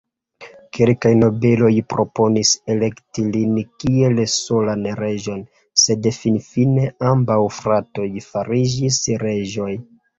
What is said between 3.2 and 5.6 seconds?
lin kiel solan reĝon,